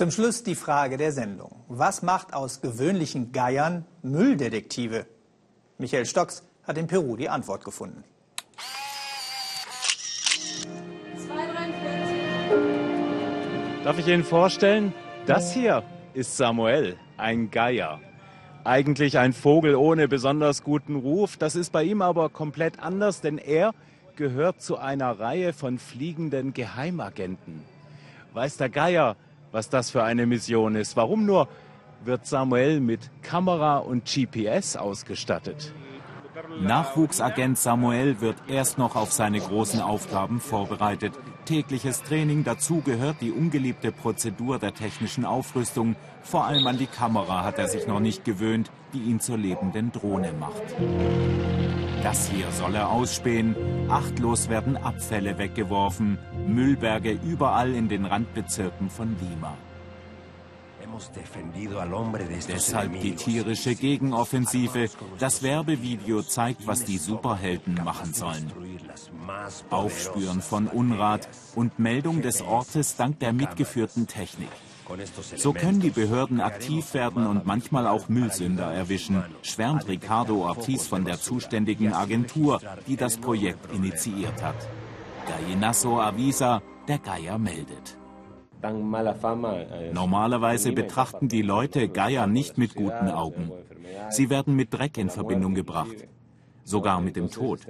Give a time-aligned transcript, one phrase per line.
[0.00, 1.62] Zum Schluss die Frage der Sendung.
[1.68, 5.04] Was macht aus gewöhnlichen Geiern Mülldetektive?
[5.76, 8.02] Michael Stocks hat in Peru die Antwort gefunden.
[13.84, 14.94] Darf ich Ihnen vorstellen?
[15.26, 15.82] Das hier
[16.14, 18.00] ist Samuel, ein Geier.
[18.64, 21.36] Eigentlich ein Vogel ohne besonders guten Ruf.
[21.36, 23.74] Das ist bei ihm aber komplett anders, denn er
[24.16, 27.64] gehört zu einer Reihe von fliegenden Geheimagenten.
[28.32, 29.16] Weiß der Geier,
[29.52, 30.96] was das für eine Mission ist?
[30.96, 31.48] Warum nur
[32.04, 35.72] wird Samuel mit Kamera und GPS ausgestattet?
[36.60, 41.12] Nachwuchsagent Samuel wird erst noch auf seine großen Aufgaben vorbereitet.
[41.44, 45.96] Tägliches Training, dazu gehört die ungeliebte Prozedur der technischen Aufrüstung.
[46.22, 49.92] Vor allem an die Kamera hat er sich noch nicht gewöhnt, die ihn zur lebenden
[49.92, 50.62] Drohne macht.
[52.02, 53.54] Das hier soll er ausspähen.
[53.90, 59.56] Achtlos werden Abfälle weggeworfen, Müllberge überall in den Randbezirken von Lima.
[62.48, 64.88] Deshalb die tierische Gegenoffensive.
[65.18, 68.50] Das Werbevideo zeigt, was die Superhelden machen sollen.
[69.70, 74.48] Aufspüren von Unrat und Meldung des Ortes dank der mitgeführten Technik.
[75.36, 81.04] So können die Behörden aktiv werden und manchmal auch Müllsünder erwischen, schwärmt Ricardo Ortiz von
[81.04, 84.56] der zuständigen Agentur, die das Projekt initiiert hat.
[85.28, 87.96] Gallinazo Avisa, der Geier meldet.
[89.92, 93.50] Normalerweise betrachten die Leute Geier nicht mit guten Augen.
[94.10, 96.08] Sie werden mit Dreck in Verbindung gebracht,
[96.64, 97.60] sogar mit dem Tod.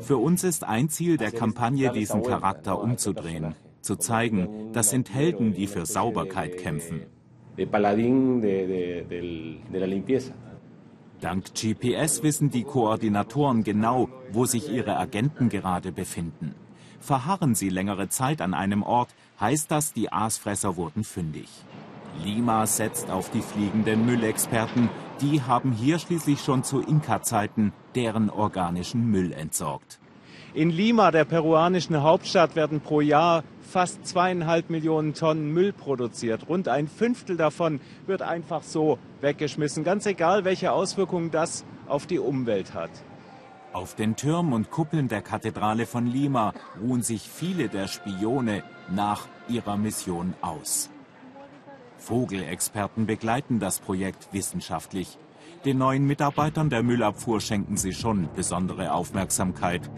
[0.00, 3.54] Für uns ist ein Ziel der Kampagne, diesen Charakter umzudrehen,
[3.84, 7.02] zu zeigen, das sind Helden, die für Sauberkeit kämpfen.
[11.20, 16.54] Dank GPS wissen die Koordinatoren genau, wo sich ihre Agenten gerade befinden.
[17.00, 21.48] Verharren sie längere Zeit an einem Ort, heißt das, die Aasfresser wurden fündig.
[22.22, 24.88] Lima setzt auf die fliegenden Müllexperten.
[25.20, 29.98] Die haben hier schließlich schon zu Inka-Zeiten deren organischen Müll entsorgt.
[30.54, 36.48] In Lima, der peruanischen Hauptstadt, werden pro Jahr fast zweieinhalb Millionen Tonnen Müll produziert.
[36.48, 42.20] Rund ein Fünftel davon wird einfach so weggeschmissen, ganz egal, welche Auswirkungen das auf die
[42.20, 42.90] Umwelt hat.
[43.72, 49.26] Auf den Türmen und Kuppeln der Kathedrale von Lima ruhen sich viele der Spione nach
[49.48, 50.88] ihrer Mission aus.
[51.98, 55.18] Vogelexperten begleiten das Projekt wissenschaftlich.
[55.64, 59.90] Den neuen Mitarbeitern der Müllabfuhr schenken sie schon besondere Aufmerksamkeit.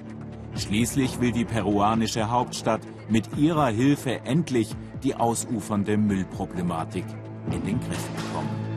[0.59, 7.05] Schließlich will die peruanische Hauptstadt mit ihrer Hilfe endlich die ausufernde Müllproblematik
[7.51, 8.76] in den Griff bekommen.